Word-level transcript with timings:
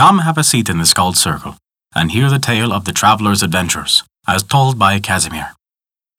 Come 0.00 0.20
have 0.20 0.38
a 0.38 0.44
seat 0.44 0.70
in 0.70 0.78
the 0.78 0.86
Skald 0.86 1.18
Circle 1.18 1.58
and 1.94 2.10
hear 2.10 2.30
the 2.30 2.38
tale 2.38 2.72
of 2.72 2.86
the 2.86 2.92
traveler's 2.92 3.42
adventures, 3.42 4.02
as 4.26 4.42
told 4.42 4.78
by 4.78 4.98
Casimir. 4.98 5.52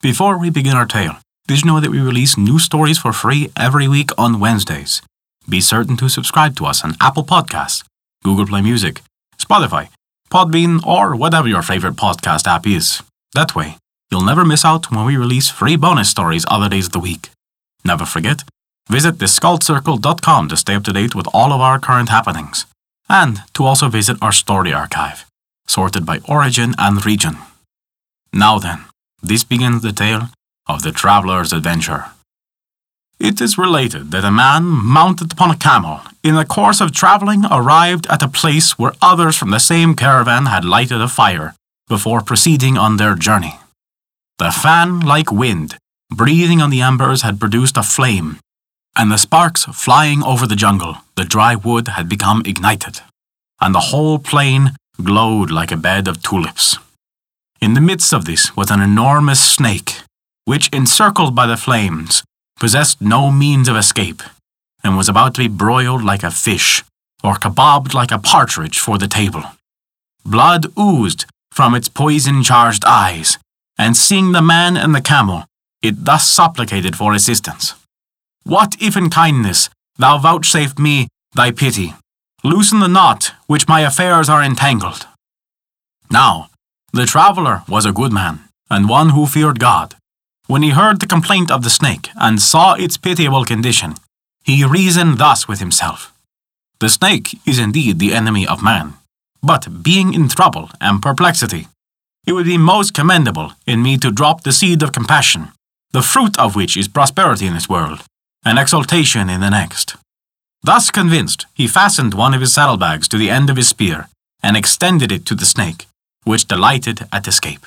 Before 0.04 0.38
we 0.38 0.52
begin 0.52 0.78
our 0.78 0.86
tale, 0.86 1.18
did 1.48 1.62
you 1.62 1.66
know 1.66 1.80
that 1.80 1.90
we 1.90 2.00
release 2.00 2.38
new 2.38 2.60
stories 2.60 3.00
for 3.00 3.12
free 3.12 3.50
every 3.58 3.88
week 3.88 4.12
on 4.20 4.40
Wednesdays? 4.40 5.02
Be 5.50 5.62
certain 5.62 5.98
to 5.98 6.10
subscribe 6.10 6.56
to 6.58 6.68
us 6.68 6.84
on 6.84 6.94
Apple 7.02 7.24
Podcasts, 7.24 7.84
Google 8.24 8.46
Play 8.46 8.62
Music, 8.62 9.02
Spotify, 9.40 9.90
Podbean, 10.30 10.86
or 10.86 11.16
whatever 11.16 11.48
your 11.48 11.64
favorite 11.64 11.96
podcast 11.96 12.46
app 12.46 12.68
is. 12.68 13.02
That 13.34 13.56
way, 13.56 13.78
you'll 14.12 14.30
never 14.30 14.46
miss 14.46 14.64
out 14.64 14.92
when 14.92 15.08
we 15.08 15.18
release 15.18 15.50
free 15.50 15.76
bonus 15.76 16.12
stories 16.12 16.46
other 16.50 16.70
days 16.70 16.86
of 16.86 16.92
the 16.92 17.00
week. 17.00 17.32
Never 17.84 18.06
forget, 18.06 18.44
visit 18.92 19.16
theskaldscircle.com 19.16 20.50
to 20.50 20.56
stay 20.56 20.76
up 20.76 20.84
to 20.84 20.94
date 20.94 21.16
with 21.16 21.28
all 21.34 21.52
of 21.52 21.62
our 21.62 21.80
current 21.80 22.10
happenings, 22.10 22.68
and 23.10 23.42
to 23.54 23.66
also 23.66 23.88
visit 23.90 24.18
our 24.22 24.32
story 24.32 24.74
archive, 24.74 25.26
sorted 25.68 26.06
by 26.06 26.20
origin 26.28 26.74
and 26.78 27.06
region. 27.06 27.38
Now 28.34 28.60
then, 28.60 28.86
this 29.22 29.44
begins 29.44 29.82
the 29.82 29.92
tale 29.92 30.30
of 30.68 30.84
the 30.84 30.92
traveler's 30.92 31.54
adventure. 31.54 32.06
It 33.20 33.40
is 33.40 33.58
related 33.58 34.10
that 34.12 34.26
a 34.26 34.32
man 34.32 34.64
mounted 34.64 35.34
upon 35.34 35.52
a 35.52 35.58
camel, 35.58 36.02
in 36.24 36.36
the 36.36 36.46
course 36.46 36.82
of 36.82 36.92
travelling, 36.92 37.46
arrived 37.46 38.08
at 38.08 38.24
a 38.24 38.28
place 38.28 38.80
where 38.80 38.96
others 39.02 39.38
from 39.38 39.52
the 39.52 39.60
same 39.60 39.96
caravan 39.96 40.48
had 40.48 40.66
lighted 40.66 41.02
a 41.02 41.08
fire 41.08 41.54
before 41.88 42.22
proceeding 42.22 42.78
on 42.78 42.98
their 42.98 43.16
journey. 43.16 43.60
The 44.40 44.50
fan 44.50 45.02
like 45.02 45.32
wind, 45.32 45.78
breathing 46.10 46.62
on 46.62 46.72
the 46.72 46.82
embers, 46.82 47.22
had 47.22 47.40
produced 47.40 47.78
a 47.78 47.84
flame, 47.84 48.40
and 48.96 49.12
the 49.12 49.18
sparks 49.18 49.66
flying 49.66 50.24
over 50.24 50.46
the 50.46 50.56
jungle, 50.56 50.98
the 51.16 51.26
dry 51.26 51.56
wood 51.56 51.90
had 51.90 52.10
become 52.10 52.42
ignited, 52.46 53.00
and 53.60 53.74
the 53.74 53.88
whole 53.92 54.20
plain 54.20 54.72
glowed 55.02 55.50
like 55.50 55.72
a 55.72 55.78
bed 55.78 56.08
of 56.08 56.22
tulips. 56.22 56.78
In 57.62 57.74
the 57.74 57.82
midst 57.82 58.14
of 58.14 58.26
this 58.26 58.56
was 58.56 58.72
an 58.72 58.82
enormous 58.82 59.40
snake, 59.40 60.02
which, 60.46 60.70
encircled 60.74 61.36
by 61.36 61.48
the 61.48 61.58
flames, 61.58 62.24
possessed 62.60 63.02
no 63.02 63.32
means 63.32 63.68
of 63.68 63.78
escape, 63.78 64.24
and 64.84 64.98
was 64.98 65.10
about 65.10 65.36
to 65.36 65.42
be 65.42 65.48
broiled 65.48 66.04
like 66.04 66.24
a 66.24 66.32
fish, 66.32 66.84
or 67.24 67.36
kebabbed 67.36 67.94
like 67.94 68.12
a 68.12 68.20
partridge 68.20 68.80
for 68.80 68.98
the 68.98 69.08
table. 69.08 69.44
Blood 70.26 70.66
oozed 70.78 71.26
from 71.52 71.76
its 71.76 71.88
poison 71.88 72.44
charged 72.44 72.84
eyes, 72.86 73.38
and 73.78 73.96
seeing 73.96 74.32
the 74.32 74.42
man 74.42 74.76
and 74.76 74.94
the 74.94 75.02
camel, 75.02 75.46
it 75.82 76.06
thus 76.06 76.28
supplicated 76.28 76.96
for 76.96 77.14
assistance. 77.14 77.74
What 78.44 78.76
if 78.82 78.98
in 78.98 79.10
kindness 79.10 79.70
thou 79.98 80.18
vouchsafe 80.18 80.78
me 80.80 81.08
thy 81.36 81.52
pity? 81.52 81.94
Loosen 82.44 82.80
the 82.80 82.88
knot 82.88 83.34
which 83.48 83.68
my 83.68 83.82
affairs 83.82 84.30
are 84.30 84.42
entangled. 84.44 85.06
Now, 86.10 86.50
the 86.92 87.06
traveller 87.06 87.64
was 87.70 87.86
a 87.86 87.94
good 87.94 88.12
man, 88.12 88.40
and 88.70 88.90
one 88.90 89.10
who 89.10 89.28
feared 89.28 89.60
God. 89.60 89.96
When 90.48 90.64
he 90.64 90.72
heard 90.72 91.00
the 91.00 91.08
complaint 91.08 91.52
of 91.52 91.64
the 91.64 91.70
snake 91.70 92.10
and 92.16 92.42
saw 92.42 92.74
its 92.74 92.98
pitiable 92.98 93.46
condition, 93.46 93.94
he 94.44 94.66
reasoned 94.66 95.18
thus 95.20 95.48
with 95.48 95.60
himself 95.60 96.12
The 96.80 96.90
snake 96.90 97.40
is 97.46 97.60
indeed 97.60 98.00
the 98.00 98.14
enemy 98.14 98.48
of 98.48 98.64
man, 98.64 98.96
but 99.44 99.84
being 99.84 100.14
in 100.14 100.28
trouble 100.28 100.72
and 100.82 101.02
perplexity, 101.02 101.68
it 102.26 102.34
would 102.34 102.46
be 102.46 102.58
most 102.58 102.94
commendable 102.94 103.54
in 103.68 103.84
me 103.84 103.98
to 103.98 104.12
drop 104.12 104.44
the 104.44 104.52
seed 104.52 104.82
of 104.84 104.92
compassion, 104.92 105.52
the 105.92 106.02
fruit 106.02 106.38
of 106.40 106.56
which 106.56 106.76
is 106.76 106.88
prosperity 106.88 107.46
in 107.46 107.54
this 107.54 107.70
world, 107.70 108.04
and 108.44 108.58
exultation 108.58 109.30
in 109.30 109.42
the 109.42 109.50
next. 109.50 109.96
Thus 110.64 110.92
convinced, 110.92 111.46
he 111.54 111.68
fastened 111.68 112.14
one 112.14 112.34
of 112.34 112.42
his 112.42 112.54
saddlebags 112.54 113.08
to 113.10 113.18
the 113.18 113.30
end 113.30 113.50
of 113.50 113.58
his 113.58 113.68
spear 113.68 114.08
and 114.44 114.56
extended 114.56 115.12
it 115.12 115.26
to 115.28 115.36
the 115.36 115.46
snake, 115.46 115.88
which 116.24 116.48
delighted 116.48 117.08
at 117.12 117.28
escape 117.28 117.66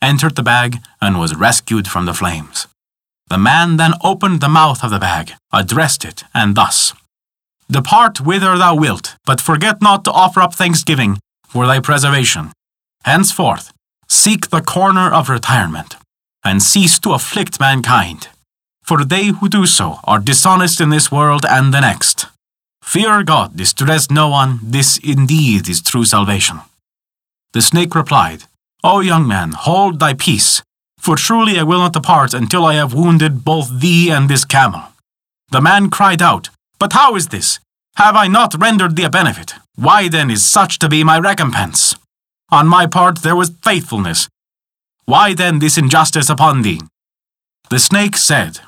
entered 0.00 0.36
the 0.36 0.42
bag, 0.42 0.78
and 1.00 1.18
was 1.18 1.34
rescued 1.34 1.88
from 1.88 2.06
the 2.06 2.14
flames. 2.14 2.66
The 3.28 3.38
man 3.38 3.76
then 3.76 3.94
opened 4.02 4.40
the 4.40 4.48
mouth 4.48 4.82
of 4.82 4.90
the 4.90 4.98
bag, 4.98 5.32
addressed 5.52 6.04
it, 6.04 6.24
and 6.34 6.54
thus 6.54 6.94
Depart 7.70 8.20
whither 8.20 8.56
thou 8.56 8.74
wilt, 8.74 9.16
but 9.26 9.42
forget 9.42 9.82
not 9.82 10.02
to 10.04 10.12
offer 10.12 10.40
up 10.40 10.54
thanksgiving 10.54 11.18
for 11.46 11.66
thy 11.66 11.80
preservation. 11.80 12.50
Henceforth, 13.04 13.72
seek 14.08 14.48
the 14.48 14.62
corner 14.62 15.12
of 15.12 15.28
retirement, 15.28 15.96
and 16.42 16.62
cease 16.62 16.98
to 17.00 17.12
afflict 17.12 17.60
mankind. 17.60 18.28
For 18.88 19.04
they 19.04 19.26
who 19.26 19.50
do 19.50 19.66
so 19.66 20.00
are 20.04 20.18
dishonest 20.18 20.80
in 20.80 20.88
this 20.88 21.12
world 21.12 21.44
and 21.44 21.74
the 21.74 21.80
next. 21.80 22.24
Fear 22.82 23.22
God, 23.22 23.54
distress 23.54 24.10
no 24.10 24.28
one, 24.30 24.60
this 24.62 24.96
indeed 24.96 25.68
is 25.68 25.82
true 25.82 26.06
salvation. 26.06 26.60
The 27.52 27.60
snake 27.60 27.94
replied, 27.94 28.44
O 28.82 29.00
young 29.00 29.28
man, 29.28 29.52
hold 29.52 30.00
thy 30.00 30.14
peace, 30.14 30.62
for 30.96 31.16
truly 31.16 31.58
I 31.58 31.64
will 31.64 31.80
not 31.80 31.92
depart 31.92 32.32
until 32.32 32.64
I 32.64 32.76
have 32.76 32.94
wounded 32.94 33.44
both 33.44 33.78
thee 33.78 34.10
and 34.10 34.26
this 34.26 34.46
camel. 34.46 34.84
The 35.50 35.60
man 35.60 35.90
cried 35.90 36.22
out, 36.22 36.48
But 36.78 36.94
how 36.94 37.14
is 37.14 37.28
this? 37.28 37.58
Have 37.96 38.16
I 38.16 38.26
not 38.26 38.54
rendered 38.58 38.96
thee 38.96 39.04
a 39.04 39.10
benefit? 39.10 39.52
Why 39.74 40.08
then 40.08 40.30
is 40.30 40.46
such 40.46 40.78
to 40.78 40.88
be 40.88 41.04
my 41.04 41.18
recompense? 41.18 41.94
On 42.50 42.66
my 42.66 42.86
part 42.86 43.18
there 43.18 43.36
was 43.36 43.52
faithfulness. 43.62 44.30
Why 45.04 45.34
then 45.34 45.58
this 45.58 45.76
injustice 45.76 46.30
upon 46.30 46.62
thee? 46.62 46.80
The 47.68 47.78
snake 47.78 48.16
said, 48.16 48.60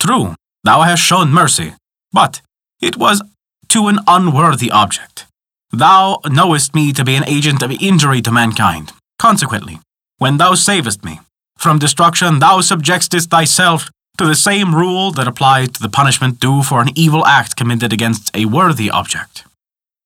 True, 0.00 0.34
thou 0.64 0.80
hast 0.82 1.02
shown 1.02 1.30
mercy, 1.30 1.74
but 2.10 2.40
it 2.80 2.96
was 2.96 3.22
to 3.68 3.88
an 3.88 3.98
unworthy 4.06 4.70
object. 4.70 5.26
Thou 5.70 6.20
knowest 6.26 6.74
me 6.74 6.92
to 6.94 7.04
be 7.04 7.14
an 7.14 7.28
agent 7.28 7.62
of 7.62 7.70
injury 7.70 8.22
to 8.22 8.32
mankind. 8.32 8.92
Consequently, 9.18 9.78
when 10.16 10.38
thou 10.38 10.54
savest 10.54 11.04
me 11.04 11.20
from 11.58 11.78
destruction, 11.78 12.38
thou 12.38 12.62
subjectest 12.62 13.28
thyself 13.30 13.90
to 14.16 14.26
the 14.26 14.34
same 14.34 14.74
rule 14.74 15.12
that 15.12 15.28
applies 15.28 15.68
to 15.68 15.82
the 15.82 15.88
punishment 15.88 16.40
due 16.40 16.62
for 16.62 16.80
an 16.80 16.88
evil 16.96 17.24
act 17.26 17.54
committed 17.54 17.92
against 17.92 18.34
a 18.34 18.46
worthy 18.46 18.90
object. 18.90 19.44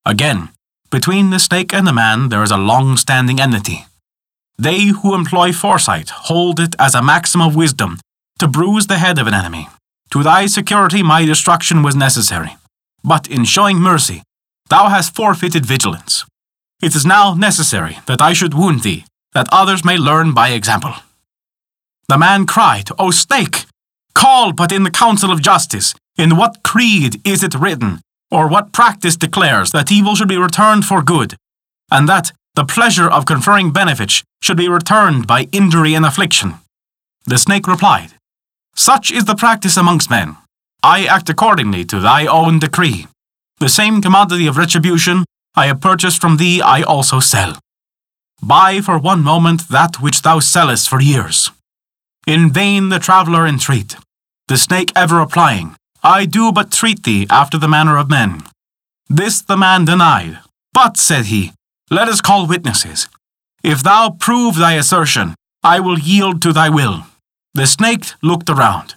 Again, 0.04 0.50
between 0.91 1.31
the 1.31 1.38
snake 1.38 1.72
and 1.72 1.87
the 1.87 1.93
man 1.93 2.28
there 2.28 2.43
is 2.43 2.50
a 2.50 2.56
long 2.56 2.97
standing 2.97 3.41
enmity. 3.41 3.87
They 4.59 4.87
who 4.87 5.15
employ 5.15 5.53
foresight 5.53 6.10
hold 6.10 6.59
it 6.59 6.75
as 6.78 6.94
a 6.94 7.03
maxim 7.03 7.41
of 7.41 7.56
wisdom 7.56 7.99
to 8.38 8.49
bruise 8.49 8.88
the 8.88 8.99
head 8.99 9.19
of 9.19 9.27
an 9.27 9.34
enemy. 9.34 9.69
To 10.15 10.23
thy 10.23 10.47
security 10.47 11.03
my 11.03 11.25
destruction 11.25 11.83
was 11.83 11.97
necessary, 11.97 12.57
but 13.03 13.27
in 13.27 13.45
showing 13.45 13.79
mercy, 13.81 14.23
thou 14.69 14.89
hast 14.89 15.13
forfeited 15.13 15.67
vigilance. 15.67 16.25
It 16.81 16.95
is 16.95 17.05
now 17.05 17.35
necessary 17.35 17.99
that 18.07 18.23
I 18.23 18.33
should 18.33 18.55
wound 18.55 18.85
thee, 18.85 19.07
that 19.33 19.49
others 19.51 19.85
may 19.85 19.99
learn 19.99 20.33
by 20.33 20.51
example. 20.51 20.95
The 22.09 22.17
man 22.17 22.47
cried, 22.47 22.91
O 22.97 23.11
snake! 23.11 23.65
Call 24.15 24.53
but 24.53 24.71
in 24.71 24.85
the 24.85 24.99
council 25.03 25.33
of 25.33 25.43
justice. 25.43 25.97
In 26.17 26.37
what 26.37 26.63
creed 26.63 27.21
is 27.27 27.43
it 27.43 27.57
written, 27.57 28.01
or 28.31 28.47
what 28.47 28.73
practice 28.73 29.17
declares 29.17 29.73
that 29.73 29.91
evil 29.91 30.15
should 30.15 30.29
be 30.29 30.39
returned 30.39 30.85
for 30.85 31.03
good, 31.03 31.35
and 31.91 32.09
that 32.09 32.31
the 32.55 32.65
pleasure 32.65 33.11
of 33.11 33.27
conferring 33.27 33.73
benefits 33.73 34.23
should 34.41 34.59
be 34.59 34.69
returned 34.69 35.27
by 35.27 35.49
injury 35.51 35.93
and 35.93 36.07
affliction? 36.07 36.55
The 37.27 37.37
snake 37.37 37.67
replied, 37.67 38.13
Such 38.77 39.12
is 39.12 39.25
the 39.25 39.37
practice 39.37 39.77
amongst 39.77 40.11
men. 40.11 40.37
I 40.83 41.07
act 41.07 41.29
accordingly 41.29 41.85
to 41.87 42.01
thy 42.01 42.27
own 42.27 42.59
decree. 42.59 43.07
The 43.59 43.69
same 43.69 44.03
commodity 44.03 44.47
of 44.47 44.57
retribution 44.57 45.25
I 45.57 45.67
have 45.67 45.81
purchased 45.81 46.21
from 46.21 46.37
thee, 46.37 46.61
I 46.61 46.83
also 46.83 47.21
sell. 47.21 47.59
Buy 48.43 48.81
for 48.81 48.99
one 48.99 49.23
moment 49.23 49.69
that 49.69 50.01
which 50.01 50.23
thou 50.23 50.41
sellest 50.41 50.89
for 50.89 51.01
years. 51.01 51.51
In 52.27 52.53
vain 52.53 52.89
the 52.89 52.99
traveller 52.99 53.47
entreat, 53.47 53.97
the 54.49 54.57
snake 54.57 54.93
ever 54.97 55.17
replying, 55.17 55.77
I 56.03 56.27
do 56.27 56.53
but 56.53 56.73
treat 56.73 57.05
thee 57.05 57.27
after 57.31 57.57
the 57.57 57.69
manner 57.69 57.97
of 57.97 58.11
men. 58.11 58.43
This 59.09 59.41
the 59.41 59.57
man 59.57 59.84
denied. 59.84 60.41
But, 60.73 60.97
said 60.97 61.27
he, 61.27 61.53
let 61.91 62.09
us 62.09 62.21
call 62.21 62.47
witnesses. 62.47 63.09
If 63.63 63.83
thou 63.83 64.10
prove 64.10 64.57
thy 64.57 64.75
assertion, 64.75 65.34
I 65.63 65.81
will 65.81 65.98
yield 65.98 66.43
to 66.43 66.53
thy 66.53 66.69
will. 66.69 67.04
The 67.54 67.66
snake 67.66 68.06
looked 68.21 68.51
around, 68.51 68.97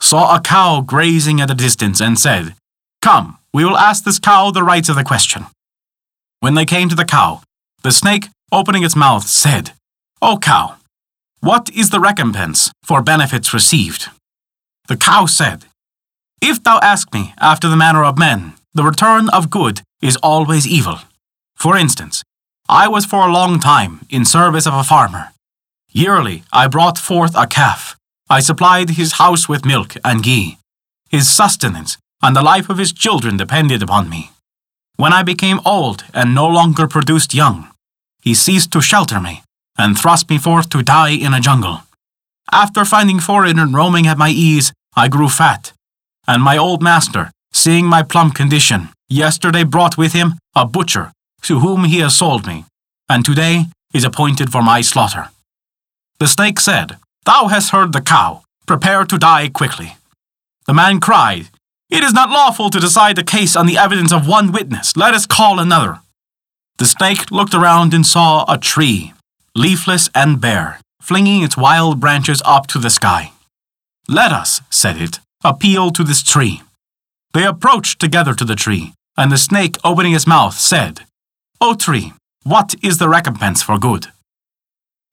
saw 0.00 0.34
a 0.34 0.40
cow 0.40 0.80
grazing 0.80 1.40
at 1.40 1.52
a 1.52 1.54
distance, 1.54 2.00
and 2.00 2.18
said, 2.18 2.54
Come, 3.00 3.38
we 3.54 3.64
will 3.64 3.76
ask 3.76 4.02
this 4.02 4.18
cow 4.18 4.50
the 4.50 4.64
rights 4.64 4.88
of 4.88 4.96
the 4.96 5.04
question. 5.04 5.46
When 6.40 6.54
they 6.54 6.64
came 6.64 6.88
to 6.88 6.96
the 6.96 7.04
cow, 7.04 7.42
the 7.84 7.92
snake, 7.92 8.28
opening 8.50 8.82
its 8.82 8.96
mouth, 8.96 9.28
said, 9.28 9.70
O 10.20 10.36
cow, 10.38 10.76
what 11.40 11.70
is 11.70 11.90
the 11.90 12.00
recompense 12.00 12.72
for 12.82 13.02
benefits 13.02 13.54
received? 13.54 14.08
The 14.88 14.96
cow 14.96 15.26
said, 15.26 15.66
If 16.40 16.60
thou 16.60 16.80
ask 16.82 17.14
me 17.14 17.34
after 17.38 17.68
the 17.68 17.76
manner 17.76 18.04
of 18.04 18.18
men, 18.18 18.54
the 18.74 18.82
return 18.82 19.28
of 19.28 19.48
good 19.48 19.82
is 20.00 20.16
always 20.16 20.66
evil. 20.66 20.98
For 21.54 21.76
instance, 21.76 22.24
I 22.68 22.88
was 22.88 23.04
for 23.04 23.28
a 23.28 23.32
long 23.32 23.60
time 23.60 24.00
in 24.10 24.24
service 24.24 24.66
of 24.66 24.74
a 24.74 24.82
farmer. 24.82 25.30
Yearly 25.92 26.42
I 26.52 26.68
brought 26.68 26.96
forth 26.96 27.34
a 27.36 27.46
calf. 27.46 27.96
I 28.30 28.40
supplied 28.40 28.90
his 28.90 29.12
house 29.12 29.46
with 29.46 29.66
milk 29.66 29.94
and 30.02 30.22
ghee. 30.22 30.56
His 31.10 31.30
sustenance 31.30 31.98
and 32.22 32.34
the 32.34 32.42
life 32.42 32.70
of 32.70 32.78
his 32.78 32.92
children 32.92 33.36
depended 33.36 33.82
upon 33.82 34.08
me. 34.08 34.30
When 34.96 35.12
I 35.12 35.22
became 35.22 35.60
old 35.66 36.04
and 36.14 36.34
no 36.34 36.46
longer 36.48 36.86
produced 36.88 37.34
young, 37.34 37.68
he 38.22 38.32
ceased 38.32 38.70
to 38.72 38.80
shelter 38.80 39.20
me 39.20 39.42
and 39.76 39.98
thrust 39.98 40.30
me 40.30 40.38
forth 40.38 40.70
to 40.70 40.82
die 40.82 41.10
in 41.10 41.34
a 41.34 41.40
jungle. 41.40 41.82
After 42.50 42.84
finding 42.84 43.20
forage 43.20 43.58
and 43.58 43.74
roaming 43.74 44.06
at 44.06 44.18
my 44.18 44.30
ease, 44.30 44.72
I 44.96 45.08
grew 45.08 45.28
fat, 45.28 45.72
and 46.26 46.42
my 46.42 46.56
old 46.56 46.82
master, 46.82 47.30
seeing 47.52 47.86
my 47.86 48.02
plump 48.02 48.34
condition, 48.34 48.88
yesterday 49.08 49.64
brought 49.64 49.98
with 49.98 50.12
him 50.12 50.34
a 50.54 50.64
butcher 50.66 51.12
to 51.42 51.60
whom 51.60 51.84
he 51.84 51.98
has 51.98 52.16
sold 52.16 52.46
me, 52.46 52.64
and 53.08 53.24
today 53.24 53.66
is 53.92 54.04
appointed 54.04 54.52
for 54.52 54.62
my 54.62 54.80
slaughter. 54.80 55.30
The 56.22 56.28
snake 56.28 56.60
said, 56.60 56.98
Thou 57.24 57.48
hast 57.48 57.70
heard 57.70 57.92
the 57.92 58.00
cow, 58.00 58.44
prepare 58.64 59.04
to 59.04 59.18
die 59.18 59.48
quickly. 59.48 59.96
The 60.68 60.72
man 60.72 61.00
cried, 61.00 61.48
It 61.90 62.04
is 62.04 62.12
not 62.12 62.30
lawful 62.30 62.70
to 62.70 62.78
decide 62.78 63.16
the 63.16 63.24
case 63.24 63.56
on 63.56 63.66
the 63.66 63.76
evidence 63.76 64.12
of 64.12 64.28
one 64.28 64.52
witness, 64.52 64.96
let 64.96 65.14
us 65.14 65.26
call 65.26 65.58
another. 65.58 65.98
The 66.78 66.84
snake 66.84 67.32
looked 67.32 67.54
around 67.54 67.92
and 67.92 68.06
saw 68.06 68.44
a 68.46 68.56
tree, 68.56 69.14
leafless 69.56 70.10
and 70.14 70.40
bare, 70.40 70.78
flinging 71.00 71.42
its 71.42 71.56
wild 71.56 71.98
branches 71.98 72.40
up 72.44 72.68
to 72.68 72.78
the 72.78 72.88
sky. 72.88 73.32
Let 74.06 74.30
us, 74.30 74.60
said 74.70 74.98
it, 74.98 75.18
appeal 75.42 75.90
to 75.90 76.04
this 76.04 76.22
tree. 76.22 76.62
They 77.34 77.44
approached 77.44 77.98
together 77.98 78.34
to 78.34 78.44
the 78.44 78.54
tree, 78.54 78.94
and 79.16 79.32
the 79.32 79.38
snake, 79.48 79.76
opening 79.82 80.12
his 80.12 80.28
mouth, 80.28 80.56
said, 80.56 81.00
O 81.60 81.74
tree, 81.74 82.12
what 82.44 82.76
is 82.80 82.98
the 82.98 83.08
recompense 83.08 83.60
for 83.60 83.76
good? 83.76 84.12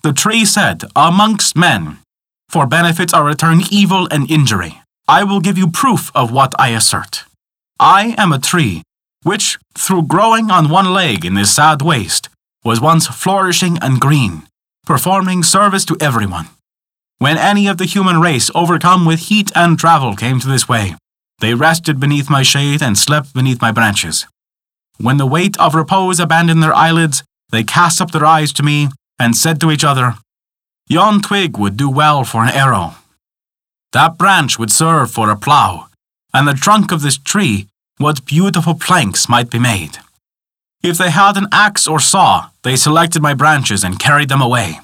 The 0.01 0.13
tree 0.13 0.46
said, 0.46 0.84
Amongst 0.96 1.57
men, 1.57 2.00
for 2.48 2.66
benefits 2.66 3.13
are 3.13 3.25
returned 3.25 3.72
evil 3.72 4.07
and 4.10 4.31
injury. 4.31 4.81
I 5.07 5.24
will 5.24 5.42
give 5.42 5.57
you 5.57 5.69
proof 5.69 6.10
of 6.16 6.31
what 6.31 6.54
I 6.57 6.69
assert. 6.69 7.25
I 7.80 8.16
am 8.18 8.31
a 8.31 8.40
tree 8.40 8.84
which, 9.24 9.57
through 9.78 10.04
growing 10.04 10.50
on 10.50 10.69
one 10.69 10.94
leg 10.94 11.25
in 11.25 11.34
this 11.34 11.54
sad 11.54 11.81
waste, 11.81 12.30
was 12.63 12.80
once 12.80 13.07
flourishing 13.07 13.78
and 13.81 14.00
green, 14.00 14.44
performing 14.86 15.44
service 15.44 15.84
to 15.86 15.98
everyone. 16.00 16.48
When 17.18 17.38
any 17.38 17.68
of 17.68 17.78
the 17.78 17.86
human 17.86 18.22
race, 18.22 18.50
overcome 18.56 19.06
with 19.06 19.28
heat 19.28 19.52
and 19.54 19.78
travel, 19.78 20.16
came 20.16 20.40
to 20.40 20.48
this 20.48 20.69
way, 20.69 20.95
they 21.40 21.54
rested 21.54 22.00
beneath 22.00 22.30
my 22.30 22.44
shade 22.44 22.81
and 22.81 22.98
slept 22.98 23.34
beneath 23.34 23.62
my 23.62 23.74
branches. 23.74 24.25
When 24.98 25.18
the 25.18 25.25
weight 25.25 25.60
of 25.60 25.75
repose 25.75 26.19
abandoned 26.19 26.63
their 26.63 26.74
eyelids, 26.74 27.24
they 27.52 27.63
cast 27.63 28.00
up 28.00 28.12
their 28.12 28.25
eyes 28.25 28.54
to 28.54 28.63
me 28.63 28.90
and 29.19 29.36
said 29.36 29.60
to 29.60 29.71
each 29.71 29.83
other, 29.83 30.16
Yon 30.88 31.21
twig 31.21 31.57
would 31.57 31.77
do 31.77 31.89
well 31.89 32.24
for 32.24 32.44
an 32.44 32.50
arrow. 32.50 32.95
That 33.92 34.18
branch 34.18 34.57
would 34.57 34.71
serve 34.71 35.12
for 35.12 35.30
a 35.30 35.36
plough, 35.36 35.88
and 36.33 36.48
the 36.48 36.54
trunk 36.54 36.92
of 36.92 37.01
this 37.01 37.18
tree 37.18 37.68
what 37.98 38.25
beautiful 38.25 38.75
planks 38.75 39.27
might 39.27 39.50
be 39.50 39.60
made. 39.60 39.98
If 40.81 40.98
they 40.98 41.12
had 41.12 41.36
an 41.36 41.48
axe 41.51 41.88
or 41.88 42.00
saw, 42.00 42.50
they 42.63 42.77
selected 42.77 43.21
my 43.21 43.33
branches 43.33 43.83
and 43.83 44.00
carried 44.00 44.30
them 44.30 44.42
away. 44.42 44.80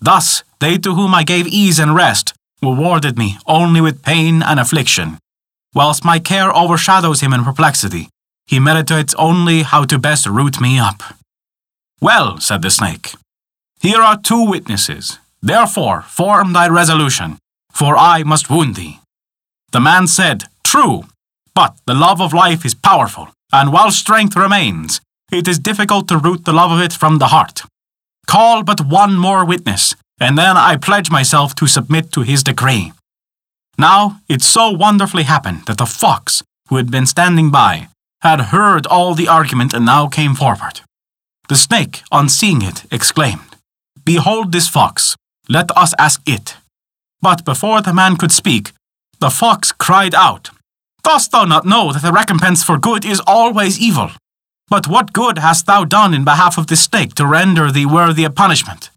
Thus, 0.00 0.42
they 0.58 0.78
to 0.78 0.94
whom 0.94 1.14
I 1.14 1.24
gave 1.24 1.46
ease 1.46 1.78
and 1.78 1.94
rest 1.94 2.32
rewarded 2.62 3.18
me 3.18 3.38
only 3.46 3.80
with 3.80 4.02
pain 4.02 4.42
and 4.42 4.58
affliction. 4.58 5.18
Whilst 5.74 6.04
my 6.04 6.18
care 6.18 6.54
overshadows 6.56 7.20
him 7.20 7.32
in 7.32 7.44
perplexity, 7.44 8.08
he 8.46 8.58
meditates 8.58 9.14
only 9.18 9.62
how 9.62 9.84
to 9.84 9.98
best 9.98 10.26
root 10.26 10.60
me 10.60 10.78
up. 10.78 11.02
Well, 12.00 12.40
said 12.40 12.62
the 12.62 12.70
snake, 12.70 13.12
here 13.80 14.00
are 14.00 14.18
two 14.18 14.44
witnesses. 14.44 15.18
Therefore, 15.40 16.02
form 16.02 16.52
thy 16.52 16.68
resolution, 16.68 17.38
for 17.72 17.96
I 17.96 18.24
must 18.24 18.50
wound 18.50 18.74
thee. 18.74 19.00
The 19.70 19.80
man 19.80 20.06
said, 20.06 20.44
True, 20.64 21.04
but 21.54 21.76
the 21.86 21.94
love 21.94 22.20
of 22.20 22.32
life 22.32 22.64
is 22.64 22.74
powerful, 22.74 23.28
and 23.52 23.72
while 23.72 23.90
strength 23.90 24.36
remains, 24.36 25.00
it 25.30 25.46
is 25.46 25.58
difficult 25.58 26.08
to 26.08 26.18
root 26.18 26.44
the 26.44 26.52
love 26.52 26.72
of 26.72 26.80
it 26.80 26.92
from 26.92 27.18
the 27.18 27.28
heart. 27.28 27.62
Call 28.26 28.62
but 28.62 28.80
one 28.80 29.16
more 29.16 29.44
witness, 29.44 29.94
and 30.20 30.36
then 30.36 30.56
I 30.56 30.76
pledge 30.76 31.10
myself 31.10 31.54
to 31.56 31.66
submit 31.66 32.12
to 32.12 32.22
his 32.22 32.42
decree. 32.42 32.92
Now 33.78 34.20
it 34.28 34.42
so 34.42 34.70
wonderfully 34.70 35.22
happened 35.22 35.66
that 35.66 35.78
the 35.78 35.86
fox, 35.86 36.42
who 36.68 36.76
had 36.76 36.90
been 36.90 37.06
standing 37.06 37.50
by, 37.50 37.88
had 38.22 38.50
heard 38.52 38.86
all 38.86 39.14
the 39.14 39.28
argument 39.28 39.72
and 39.72 39.86
now 39.86 40.08
came 40.08 40.34
forward. 40.34 40.80
The 41.48 41.54
snake, 41.56 42.02
on 42.10 42.28
seeing 42.28 42.62
it, 42.62 42.84
exclaimed, 42.90 43.56
Behold 44.08 44.52
this 44.52 44.70
fox, 44.70 45.16
let 45.50 45.70
us 45.76 45.92
ask 45.98 46.22
it. 46.26 46.56
But 47.20 47.44
before 47.44 47.82
the 47.82 47.92
man 47.92 48.16
could 48.16 48.32
speak, 48.32 48.72
the 49.20 49.28
fox 49.28 49.70
cried 49.70 50.14
out, 50.14 50.48
Dost 51.02 51.30
thou 51.30 51.44
not 51.44 51.66
know 51.66 51.92
that 51.92 52.00
the 52.00 52.10
recompense 52.10 52.64
for 52.64 52.78
good 52.78 53.04
is 53.04 53.20
always 53.26 53.78
evil? 53.78 54.08
But 54.70 54.88
what 54.88 55.12
good 55.12 55.36
hast 55.36 55.66
thou 55.66 55.84
done 55.84 56.14
in 56.14 56.24
behalf 56.24 56.56
of 56.56 56.68
this 56.68 56.84
snake 56.84 57.12
to 57.16 57.26
render 57.26 57.70
thee 57.70 57.84
worthy 57.84 58.24
of 58.24 58.34
punishment? 58.34 58.88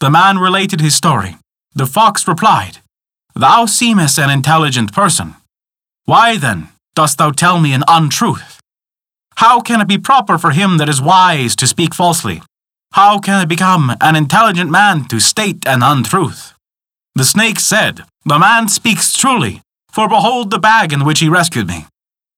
The 0.00 0.08
man 0.08 0.38
related 0.38 0.80
his 0.80 0.94
story. 0.94 1.36
The 1.74 1.86
fox 1.86 2.26
replied, 2.26 2.78
Thou 3.34 3.66
seemest 3.66 4.18
an 4.18 4.30
intelligent 4.30 4.94
person. 4.94 5.34
Why 6.06 6.38
then 6.38 6.68
dost 6.94 7.18
thou 7.18 7.32
tell 7.32 7.60
me 7.60 7.74
an 7.74 7.84
untruth? 7.86 8.60
How 9.36 9.60
can 9.60 9.82
it 9.82 9.88
be 9.88 9.98
proper 9.98 10.38
for 10.38 10.52
him 10.52 10.78
that 10.78 10.88
is 10.88 11.02
wise 11.02 11.54
to 11.56 11.66
speak 11.66 11.94
falsely? 11.94 12.40
How 12.92 13.18
can 13.18 13.34
I 13.34 13.44
become 13.44 13.96
an 14.00 14.16
intelligent 14.16 14.70
man 14.70 15.06
to 15.08 15.20
state 15.20 15.66
an 15.66 15.82
untruth? 15.82 16.54
The 17.14 17.24
snake 17.24 17.60
said, 17.60 18.02
The 18.24 18.38
man 18.38 18.68
speaks 18.68 19.16
truly, 19.16 19.60
for 19.90 20.08
behold 20.08 20.50
the 20.50 20.58
bag 20.58 20.92
in 20.92 21.04
which 21.04 21.20
he 21.20 21.28
rescued 21.28 21.68
me. 21.68 21.86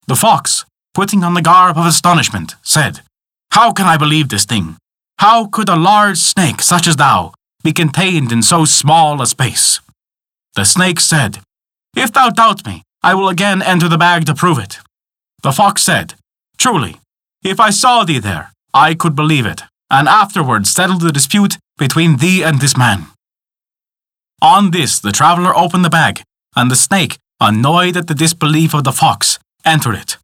The 0.07 0.15
fox, 0.15 0.65
putting 0.93 1.23
on 1.23 1.33
the 1.33 1.41
garb 1.41 1.77
of 1.77 1.85
astonishment, 1.85 2.55
said, 2.61 3.01
How 3.51 3.71
can 3.71 3.85
I 3.85 3.97
believe 3.97 4.29
this 4.29 4.45
thing? 4.45 4.77
How 5.19 5.45
could 5.45 5.69
a 5.69 5.75
large 5.75 6.17
snake 6.17 6.61
such 6.61 6.87
as 6.87 6.95
thou 6.95 7.33
be 7.63 7.71
contained 7.71 8.31
in 8.31 8.41
so 8.41 8.65
small 8.65 9.21
a 9.21 9.27
space? 9.27 9.79
The 10.55 10.65
snake 10.65 10.99
said, 10.99 11.39
If 11.95 12.11
thou 12.11 12.29
doubt 12.29 12.65
me, 12.65 12.83
I 13.03 13.13
will 13.13 13.29
again 13.29 13.61
enter 13.61 13.87
the 13.87 13.97
bag 13.97 14.25
to 14.25 14.35
prove 14.35 14.59
it. 14.59 14.79
The 15.43 15.51
fox 15.51 15.81
said, 15.81 16.15
Truly, 16.57 16.97
if 17.43 17.59
I 17.59 17.69
saw 17.69 18.03
thee 18.03 18.19
there, 18.19 18.51
I 18.73 18.93
could 18.93 19.15
believe 19.15 19.45
it, 19.45 19.63
and 19.91 20.07
afterwards 20.07 20.71
settle 20.71 20.97
the 20.97 21.11
dispute 21.11 21.57
between 21.77 22.17
thee 22.17 22.41
and 22.41 22.61
this 22.61 22.77
man. 22.77 23.07
On 24.41 24.71
this, 24.71 24.99
the 24.99 25.11
traveller 25.11 25.55
opened 25.55 25.85
the 25.85 25.89
bag, 25.89 26.23
and 26.55 26.71
the 26.71 26.75
snake, 26.75 27.17
annoyed 27.39 27.97
at 27.97 28.07
the 28.07 28.15
disbelief 28.15 28.73
of 28.73 28.85
the 28.85 28.91
fox, 28.91 29.37
entered 29.65 29.95
it. 29.95 30.17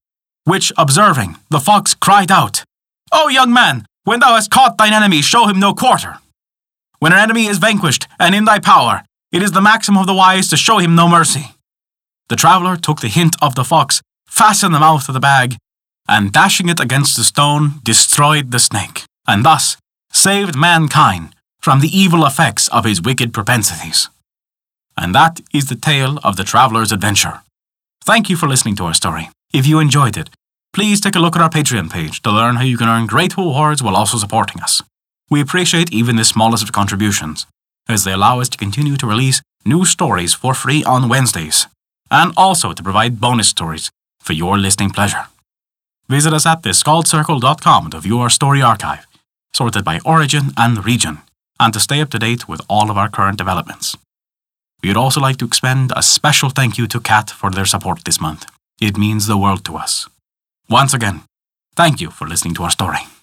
Which, 0.46 0.72
observing, 0.78 1.36
the 1.50 1.60
fox 1.60 1.94
cried 1.94 2.32
out, 2.32 2.64
O 3.12 3.28
young 3.28 3.54
man, 3.54 3.86
when 4.06 4.22
thou 4.22 4.36
hast 4.36 4.50
caught 4.50 4.78
thine 4.78 4.94
enemy, 4.94 5.22
show 5.22 5.48
him 5.48 5.60
no 5.60 5.74
quarter. 5.74 6.18
When 7.00 7.14
an 7.14 7.20
enemy 7.20 7.46
is 7.48 7.58
vanquished 7.58 8.08
and 8.20 8.34
in 8.34 8.46
thy 8.46 8.60
power, 8.60 9.04
it 9.32 9.44
is 9.44 9.52
the 9.52 9.62
maxim 9.62 9.98
of 9.98 10.08
the 10.08 10.14
wise 10.14 10.48
to 10.50 10.58
show 10.58 10.78
him 10.78 10.96
no 10.96 11.08
mercy. 11.08 11.52
The 12.30 12.38
traveller 12.38 12.78
took 12.78 13.02
the 13.02 13.10
hint 13.10 13.36
of 13.42 13.56
the 13.56 13.66
fox, 13.66 14.02
fastened 14.26 14.74
the 14.74 14.80
mouth 14.80 15.08
of 15.10 15.14
the 15.14 15.20
bag, 15.20 15.58
and 16.08 16.32
dashing 16.32 16.70
it 16.70 16.80
against 16.80 17.18
the 17.18 17.24
stone, 17.24 17.82
destroyed 17.84 18.52
the 18.52 18.60
snake, 18.60 19.04
and 19.28 19.44
thus 19.44 19.78
saved 20.12 20.56
mankind 20.56 21.34
from 21.60 21.82
the 21.82 21.96
evil 21.96 22.26
effects 22.26 22.68
of 22.70 22.86
his 22.86 23.02
wicked 23.02 23.34
propensities. 23.34 24.10
And 24.96 25.14
that 25.14 25.42
is 25.54 25.66
the 25.66 25.76
tale 25.76 26.18
of 26.24 26.38
the 26.38 26.44
traveler's 26.44 26.92
adventure. 26.92 27.42
Thank 28.04 28.30
you 28.30 28.38
for 28.38 28.48
listening 28.48 28.76
to 28.78 28.86
our 28.86 28.94
story. 28.94 29.30
If 29.54 29.68
you 29.68 29.80
enjoyed 29.80 30.18
it, 30.18 30.30
please 30.74 31.02
take 31.02 31.16
a 31.16 31.20
look 31.20 31.36
at 31.36 31.42
our 31.42 31.50
Patreon 31.50 31.92
page 31.92 32.22
to 32.22 32.32
learn 32.32 32.56
how 32.56 32.64
you 32.64 32.78
can 32.78 32.88
earn 32.88 33.06
great 33.06 33.36
rewards 33.36 33.84
while 33.84 33.96
also 33.96 34.18
supporting 34.18 34.62
us. 34.62 34.82
We 35.30 35.42
appreciate 35.42 35.92
even 35.92 36.16
the 36.16 36.24
smallest 36.24 36.64
of 36.64 36.72
contributions, 36.72 37.46
as 37.90 38.04
they 38.04 38.14
allow 38.14 38.40
us 38.40 38.50
to 38.50 38.58
continue 38.58 38.96
to 38.98 39.08
release 39.08 39.42
new 39.66 39.84
stories 39.86 40.34
for 40.34 40.54
free 40.54 40.84
on 40.84 41.10
Wednesdays, 41.10 41.68
and 42.10 42.32
also 42.38 42.72
to 42.74 42.84
provide 42.84 43.20
bonus 43.20 43.50
stories 43.50 43.90
for 44.22 44.34
your 44.34 44.58
listening 44.58 44.92
pleasure. 44.92 45.28
Visit 46.08 46.34
us 46.34 46.46
at 46.46 46.62
theskaldscircle.com 46.62 47.90
to 47.90 48.00
view 48.00 48.20
our 48.20 48.30
story 48.30 48.62
archive, 48.62 49.06
sorted 49.58 49.84
by 49.84 50.00
origin 50.06 50.46
and 50.56 50.86
region, 50.86 51.16
and 51.60 51.74
to 51.74 51.80
stay 51.80 52.00
up 52.02 52.10
to 52.12 52.20
date 52.20 52.48
with 52.48 52.62
all 52.70 52.92
of 52.92 52.98
our 52.98 53.10
current 53.10 53.38
developments. 53.38 53.98
We 54.84 54.90
would 54.90 55.04
also 55.04 55.20
like 55.20 55.38
to 55.38 55.46
extend 55.46 55.92
a 55.96 56.04
special 56.04 56.50
thank 56.50 56.78
you 56.78 56.88
to 56.88 57.00
CAT 57.00 57.32
for 57.32 57.50
their 57.50 57.66
support 57.66 58.04
this 58.04 58.22
month. 58.22 58.46
It 58.80 58.98
means 58.98 59.26
the 59.26 59.42
world 59.44 59.66
to 59.66 59.76
us. 59.76 60.08
Once 60.70 60.94
again, 60.94 61.22
thank 61.76 62.00
you 62.00 62.12
for 62.12 62.28
listening 62.28 62.54
to 62.56 62.64
our 62.64 62.70
story. 62.80 63.17